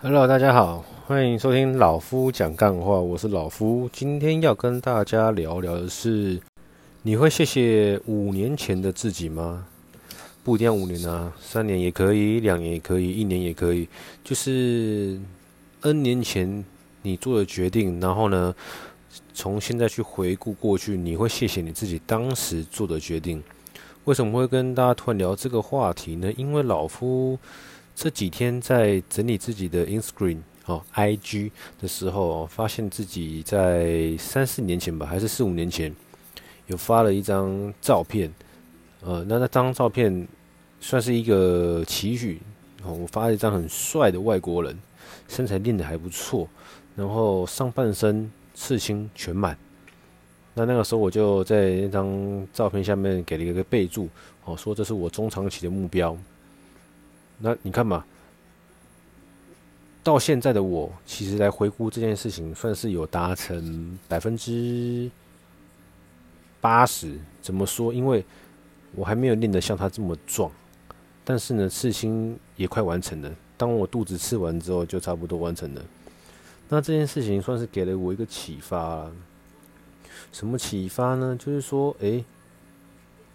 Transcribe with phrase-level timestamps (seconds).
[0.00, 3.90] Hello，大家好，欢迎收听老夫讲干话，我是老夫。
[3.92, 6.40] 今天要跟大家聊聊的是，
[7.02, 9.66] 你会谢谢五年前的自己吗？
[10.44, 13.88] 不一定要五年啊，三年也可以，两年也可以，一年也可以。
[14.22, 15.20] 就是
[15.80, 16.64] N 年前
[17.02, 18.54] 你做的决定，然后呢，
[19.34, 23.42] 从现在去回顾过去，你会谢谢你自己当时做的决定。
[24.04, 26.32] 为什么会跟大家突然聊这个话题呢？
[26.36, 27.36] 因为老夫。
[28.00, 31.50] 这几天在整理自己的 Instagram 哦，IG
[31.80, 35.92] 的时候，发现自己在三四年前吧，还是四五年前，
[36.68, 38.32] 有发了一张照片。
[39.00, 40.28] 呃，那那张照片
[40.78, 42.40] 算是一个期许。
[42.86, 44.78] 我发了一张很帅的外国人，
[45.26, 46.48] 身材练得还不错，
[46.94, 49.58] 然后上半身刺青全满。
[50.54, 54.08] 那那个时候我就在那张照片下面给了一个备注，
[54.44, 56.16] 哦，说这是我中长期的目标。
[57.38, 58.04] 那你看嘛，
[60.02, 65.10] 到现在的我，其实来回顾这件事情，算是有达成百分之
[66.60, 67.18] 八十。
[67.40, 67.92] 怎么说？
[67.92, 68.24] 因为
[68.94, 70.50] 我还没有练得像他这么壮，
[71.24, 73.30] 但是呢，刺青也快完成了。
[73.56, 75.82] 当我肚子刺完之后，就差不多完成了。
[76.68, 79.10] 那这件事情算是给了我一个启发。
[80.32, 81.36] 什么启发呢？
[81.38, 82.24] 就是说，诶，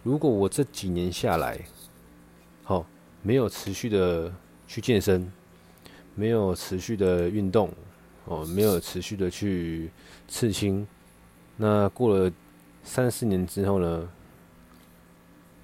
[0.04, 1.60] 如果我这几年下来，
[3.24, 4.32] 没有持续的
[4.68, 5.32] 去健身，
[6.14, 7.70] 没有持续的运动，
[8.26, 9.90] 哦，没有持续的去
[10.28, 10.86] 刺青。
[11.56, 12.32] 那过了
[12.84, 14.10] 三四年之后呢，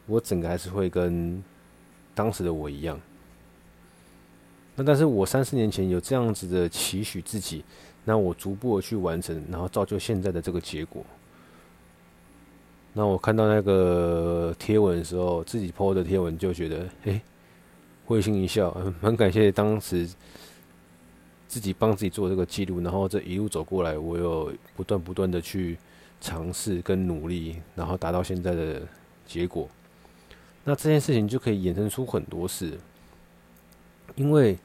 [0.06, 1.44] 我整个还是会跟
[2.16, 2.98] 当时的我一样。
[4.76, 7.66] 那但是我三四年前有这样子的期许自己，
[8.06, 11.06] 那我逐步的去完成，然后造就现在的这个结果。
[12.94, 17.22] 那我看到那个贴文的时候，自己 po 的贴文就觉得，诶。
[18.10, 20.10] 会心一笑，很感谢当时
[21.48, 25.78] 自己帮自己做这个记录，然后这一路走过来，我有不断不断的去
[26.20, 28.82] 尝试跟努力，然后达到现在的
[29.28, 29.70] 结果。
[30.64, 32.80] 那这件事情就可以衍生出很多事，
[34.16, 34.58] 因为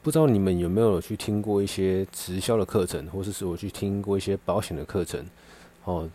[0.00, 5.26] 不知道你们有没有去听过一些直销的课程，或者是我去听过一些保险的课程。
[5.82, 6.08] 哦，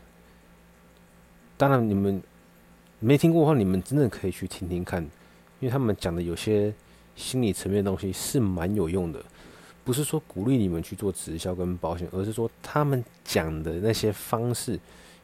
[1.57, 2.23] 当然你们
[3.01, 5.05] 没听过的话，你们真的可以去听听看。
[5.65, 6.71] 因为他们讲的有些
[7.15, 9.19] 心理层面的东西是蛮有用的，
[9.83, 14.79] 不是说鼓励你们去做直销跟保险，而是说他们讲的那些方式，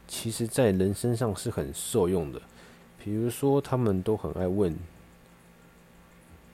[0.08, 2.42] 其实在人身上是很受用的。
[2.98, 4.76] 比如说，他们都很爱问：“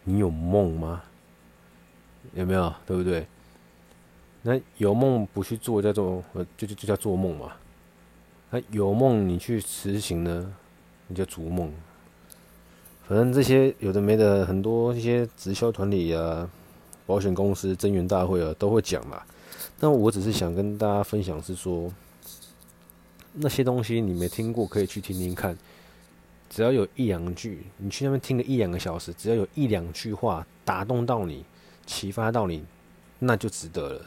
[0.05, 1.03] 你有梦吗？
[2.35, 2.71] 有没有？
[2.85, 3.27] 对不对？
[4.43, 7.53] 那有梦不去做叫做呃，就就就叫做梦嘛。
[8.51, 10.55] 那有梦你去实行呢，
[11.07, 11.73] 你就逐梦。”
[13.09, 16.47] 反正这些有的没的，很多一些直销团体啊、
[17.07, 19.23] 保险公司增员大会啊，都会讲嘛。
[19.81, 21.91] 那我只是想跟大家分享是说，
[23.33, 25.57] 那些东西你没听过，可以去听听看。
[26.51, 31.47] 只要有一两句，你去那边听个一两个小时，只要有一两句话打动到你、
[31.87, 32.63] 启发到你，
[33.19, 34.03] 那就值得了。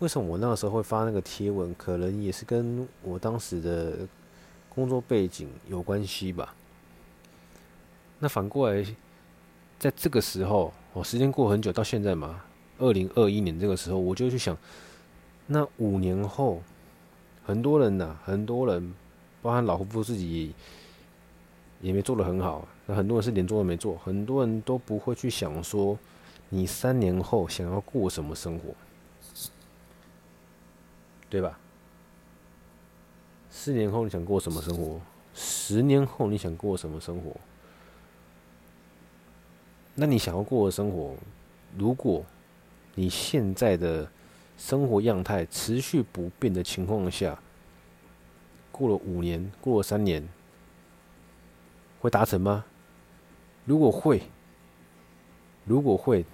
[0.00, 1.72] 为什么我那个时候会发那个贴文？
[1.78, 3.98] 可能也是跟我当时的
[4.68, 6.52] 工作背景有关系吧。
[8.18, 8.84] 那反过来，
[9.78, 12.42] 在这个时候，哦，时间过很久，到现在嘛，
[12.78, 14.56] 二零二一年这个时候，我就去想，
[15.46, 16.60] 那五年后，
[17.44, 18.92] 很多人呐、很多人，
[19.40, 20.52] 包含老夫妇自己，
[21.80, 22.66] 也没做得很好。
[22.86, 25.96] 那很多人是连做都没做，很多人都不会去想说，
[26.48, 28.74] 你三年后想要过什么生活，
[31.30, 31.58] 对吧？
[33.50, 35.00] 四年后你想过什么生活？
[35.34, 37.36] 十年后你想过什么生活？
[40.00, 41.12] 那你想要过的生活，
[41.76, 42.24] 如果
[42.94, 44.08] 你现在的
[44.56, 47.36] 生活样态持续不变的情况下，
[48.70, 50.22] 过了五年，过了三年，
[51.98, 52.64] 会达成吗？
[53.64, 54.22] 如果会，
[55.64, 56.24] 如果会，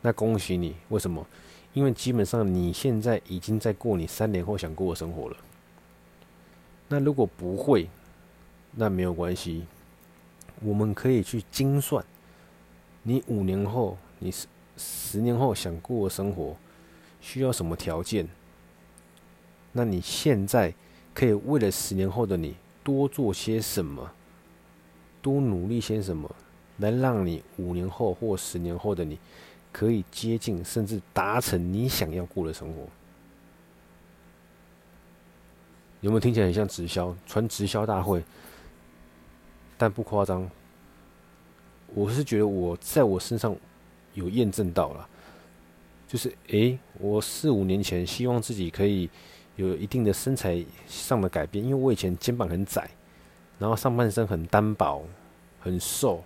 [0.00, 0.76] 那恭喜你。
[0.88, 1.26] 为什么？
[1.72, 5.36] 因为基本上你现在已经在过你三年后想过的生活了。
[6.86, 7.90] 那如果不会，
[8.70, 9.66] 那没有关系，
[10.62, 12.04] 我们可以去精算。
[13.08, 14.46] 你五年后，你十
[14.76, 16.54] 十年后想过的生活，
[17.22, 18.28] 需要什么条件？
[19.72, 20.74] 那你现在
[21.14, 24.12] 可以为了十年后的你多做些什么，
[25.22, 26.30] 多努力些什么，
[26.76, 29.18] 来让你五年后或十年后的你
[29.72, 32.86] 可以接近甚至达成你想要过的生活？
[36.02, 37.16] 有没有听起来很像直销？
[37.26, 38.22] 传直销大会，
[39.78, 40.46] 但不夸张。
[41.94, 43.54] 我是觉得我在我身上
[44.14, 45.08] 有验证到了，
[46.06, 49.08] 就是诶、我四五年前希望自己可以
[49.56, 52.88] 有一定的身材上的改变，因为我以前肩膀很窄，
[53.58, 55.02] 然后上半身很单薄，
[55.60, 56.22] 很瘦，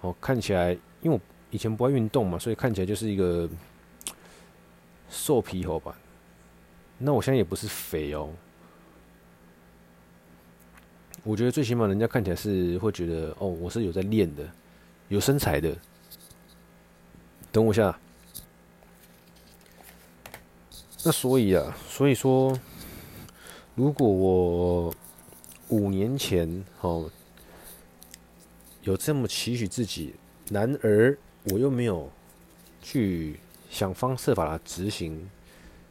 [0.00, 0.72] 哦，看起来，
[1.02, 1.20] 因为我
[1.50, 3.48] 以前不爱运动嘛，所以看起来就是一个
[5.08, 5.96] 瘦皮猴吧。
[6.98, 8.30] 那我现在也不是肥哦。
[11.28, 14.50] 我觉得最起码人家看起来是会觉得哦，我是有在练的，
[15.08, 15.76] 有身材的。
[17.52, 17.94] 等我一下。
[21.04, 22.58] 那所以啊，所以说，
[23.74, 24.94] 如果我
[25.68, 27.10] 五年前哦
[28.80, 30.14] 有这么期许自己，
[30.50, 31.14] 然而
[31.52, 32.10] 我又没有
[32.80, 33.38] 去
[33.68, 35.28] 想方设法的执行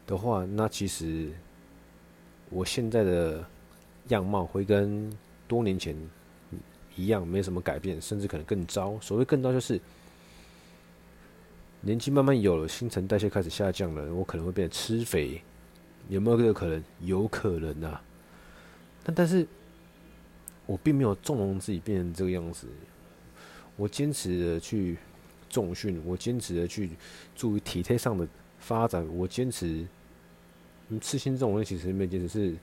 [0.07, 1.31] 的话，那其实
[2.49, 3.45] 我现在的
[4.07, 5.15] 样貌会跟
[5.47, 5.95] 多年前
[6.95, 8.99] 一样，没什么改变，甚至可能更糟。
[8.99, 9.79] 所谓更糟，就是
[11.81, 15.41] 年纪慢慢有了，新陈代谢开始下降了，我可能会变得吃肥。
[16.09, 16.83] 有没有这个可能？
[17.01, 18.01] 有可能啊。
[19.03, 19.47] 但但是，
[20.65, 22.67] 我并没有纵容自己变成这个样子。
[23.75, 24.97] 我坚持的去
[25.49, 26.89] 重训，我坚持的去
[27.35, 28.27] 注意体态上的
[28.59, 29.85] 发展，我坚持。
[30.89, 32.55] 嗯，刺青这种东西其实没坚持是。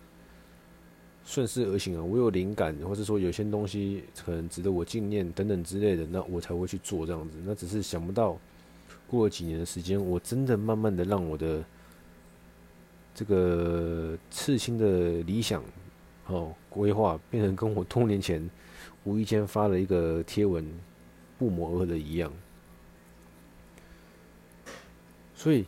[1.27, 2.03] 顺势而行啊！
[2.05, 7.39] 我有灵感，或者说有些东西可能值得我纪念等等之类的，那我才会去做这样子。
[7.45, 8.39] 那只是想不到，
[9.09, 11.65] 过了几年的时间，我真的慢慢的让我的
[13.15, 15.65] 这个刺青的理想
[16.27, 18.49] 哦规划，变成跟我多年前
[19.05, 20.63] 无意间发了一个贴文
[21.39, 22.31] 不谋而合的一样。
[25.35, 25.65] 所以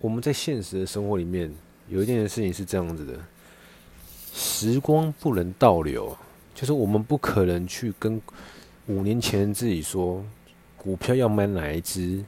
[0.00, 1.54] 我们在现实的生活里面，
[1.88, 3.18] 有一件事情是这样子的。
[4.32, 6.16] 时光不能倒流，
[6.54, 8.20] 就是我们不可能去跟
[8.86, 10.24] 五年前自己说，
[10.76, 12.24] 股票要买哪一支，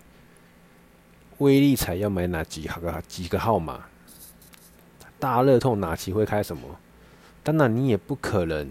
[1.39, 3.87] 威力彩要买哪几个几个号码，
[5.19, 6.79] 大乐透哪期会开什么？
[7.43, 8.71] 当然，你也不可能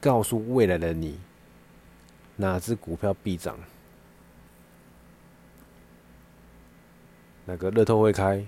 [0.00, 1.18] 告诉未来的你，
[2.36, 3.58] 哪只股票必涨，
[7.46, 8.46] 哪个乐透会开，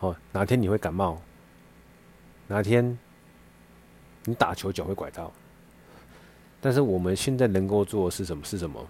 [0.00, 1.20] 哦，哪天你会感冒。
[2.52, 2.98] 哪天
[4.26, 5.32] 你打球脚会拐到？
[6.60, 8.44] 但是我们现在能够做的是什么？
[8.44, 8.86] 是什么？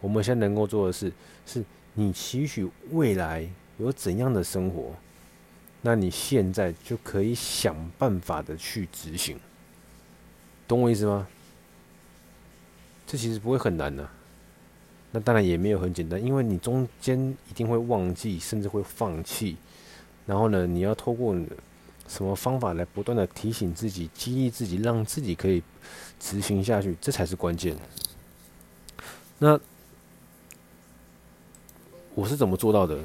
[0.00, 1.12] 我们现在能够做的是，
[1.44, 1.62] 是
[1.92, 3.46] 你期许未来
[3.76, 4.94] 有怎样的生活，
[5.82, 9.38] 那你现在就可以想办法的去执行，
[10.66, 11.28] 懂我意思吗？
[13.06, 14.08] 这其实不会很难的，
[15.12, 19.58] 那当然也没有很简单，因为你中间一定会忘记，甚至会放弃，
[20.24, 21.36] 然后呢，你要透过。
[22.08, 25.62] 什么方法来不断的提醒自己、激励自己，让自己可以
[26.18, 27.76] 执行下去，这才是关键。
[29.38, 29.60] 那
[32.14, 32.98] 我是怎么做到的？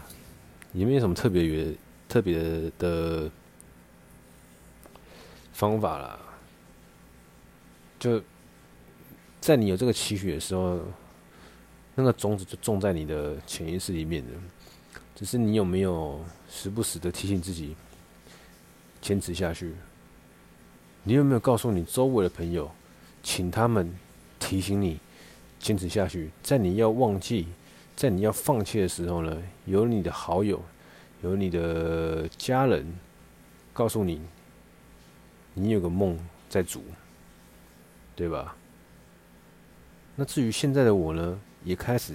[0.71, 1.75] 也没有什么特别、
[2.09, 3.29] 特别的
[5.51, 6.19] 方法啦。
[7.99, 8.19] 就
[9.39, 10.79] 在你有这个期许的时候，
[11.93, 14.31] 那个种子就种在你的潜意识里面的，
[15.13, 16.19] 只是你有没有
[16.49, 17.75] 时不时的提醒自己。
[19.03, 19.73] 坚持下去。
[21.03, 22.71] 你有没有告诉你周围的朋友，
[23.21, 23.93] 请他们
[24.39, 24.97] 提醒你
[25.59, 26.31] 坚持下去？
[26.41, 27.47] 在你要忘记、
[27.97, 30.63] 在你要放弃的时候呢，有你的好友，
[31.21, 32.87] 有你的家人，
[33.73, 34.21] 告诉你，
[35.53, 36.17] 你有个梦
[36.49, 36.81] 在煮，
[38.15, 38.55] 对吧？
[40.15, 42.13] 那至于现在的我呢，也开始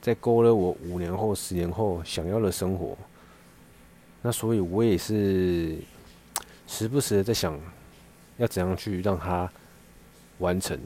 [0.00, 2.96] 在勾勒我五年后、十年后想要的生活。
[4.26, 5.76] 那所以，我也是
[6.66, 7.60] 时不时的在想，
[8.38, 9.52] 要怎样去让它
[10.38, 10.80] 完成。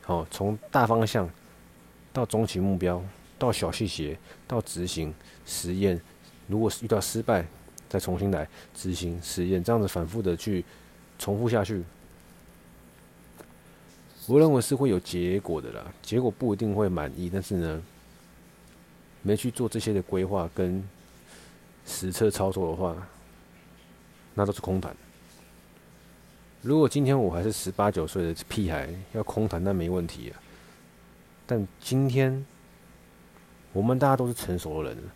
[0.00, 1.28] 好，从大方向
[2.10, 3.04] 到终极目标，
[3.38, 4.18] 到小细节，
[4.48, 5.12] 到执行
[5.44, 6.00] 实验。
[6.46, 7.46] 如果遇到失败，
[7.86, 10.64] 再重新来执行实验，这样子反复的去
[11.18, 11.84] 重复下去。
[14.26, 15.84] 我认为是会有结果的啦。
[16.00, 17.82] 结果不一定会满意，但是呢，
[19.20, 20.82] 没去做这些的规划跟。
[21.84, 22.96] 实测操作的话，
[24.34, 24.94] 那都是空谈。
[26.62, 30.40] 如果今天我还是十八九岁的屁孩，要空谈那没问题啊。
[31.46, 32.44] 但今天
[33.72, 35.12] 我们大家都是成熟的人了，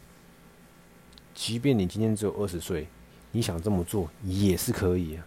[1.34, 2.88] 即便你今天只有二十岁，
[3.30, 5.18] 你想这么做也是可以，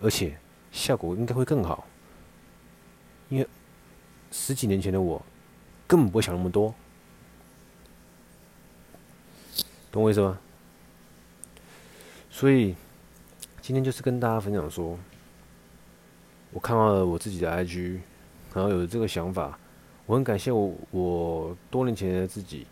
[0.00, 0.38] 而且
[0.72, 1.86] 效果应该会更好。
[3.28, 3.46] 因为
[4.30, 5.20] 十几年前的我
[5.86, 6.74] 根本不会想那么多，
[9.92, 10.38] 懂我意思吗？
[12.36, 12.74] 所以，
[13.62, 14.98] 今天就是跟大家分享说，
[16.52, 17.98] 我看到了我自己的 IG，
[18.52, 19.58] 然后有这个想法，
[20.04, 22.66] 我很感谢我我多年前的自己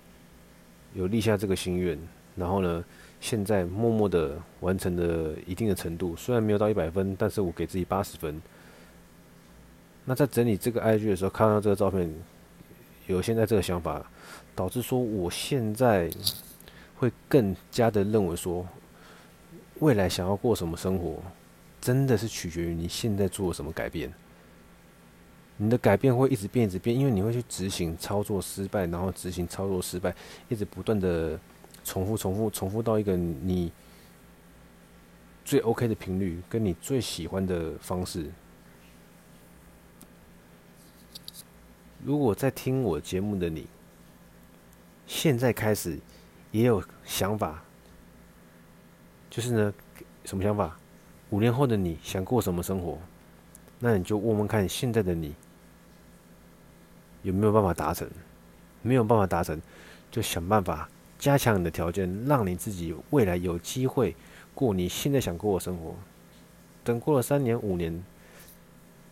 [0.92, 1.98] 有立下这个心愿，
[2.36, 2.84] 然后呢，
[3.22, 8.38] 现在默默的完成了一定的程度，虽然没有到一百分，但是我给自己八十分。
[10.04, 12.14] 那在整理这个 IG 的时候，看到这个照片，
[13.06, 14.04] 有现在这个想法，
[14.54, 16.10] 导致说我现在
[16.96, 18.68] 会更加的认为说，
[19.80, 21.22] 未来想要过什么生活，
[21.80, 24.12] 真的是取决于你现在做了什么改变。
[25.56, 30.14] 你的改变会一直变，一直变，因为你会去执行操作失败，然后执行操作失败，
[30.48, 31.38] 一直不断的
[31.84, 33.70] 重复、重复、重复到一个你
[35.44, 38.30] 最 OK 的频率，跟你最喜欢的方式。
[42.04, 43.68] 如果在听我节目的你，
[45.06, 45.98] 现在开始
[46.50, 47.62] 也有想法，
[49.34, 49.74] 就是呢，
[50.24, 50.78] 什么想法？
[51.30, 52.96] 五年后的你想过什么生活？
[53.80, 55.34] 那你就问问看，现在的你
[57.22, 58.08] 有没有办法达成？
[58.80, 59.60] 没有办法达成，
[60.08, 60.88] 就想办法
[61.18, 64.14] 加强你的条件，让你自己未来有机会
[64.54, 65.96] 过你现在想过的生活。
[66.84, 68.04] 等过了三年、五年，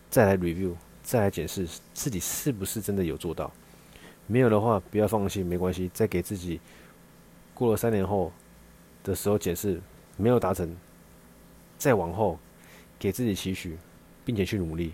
[0.09, 0.73] 再来 review。
[1.03, 3.51] 再来检视自己是不是真的有做到，
[4.25, 6.61] 没有的话不要放弃，没关系，再给自己
[7.53, 8.31] 过了三年后
[9.03, 9.81] 的时候检视，
[10.17, 10.75] 没有达成，
[11.77, 12.39] 再往后
[12.97, 13.77] 给自己期许，
[14.23, 14.93] 并且去努力，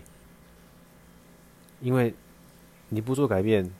[1.80, 2.14] 因为
[2.88, 3.70] 你不做改变，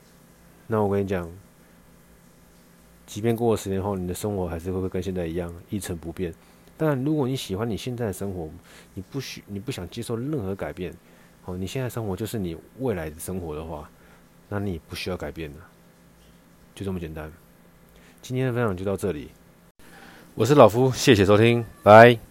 [0.67, 1.29] 那我跟你讲，
[3.05, 6.33] 即便过了十年后，你的生活还是会跟现在一样一成不变。
[6.77, 8.49] 当然，如果你喜欢你现在的生活，
[8.93, 10.93] 你不需你不想接受任何改变。
[11.45, 13.89] 哦，你现在生活就是你未来的生活的话，
[14.47, 15.59] 那你不需要改变的，
[16.73, 17.31] 就这么简单。
[18.21, 19.31] 今天的分享就到这里，
[20.33, 22.30] 我是老夫，谢谢收听，拜。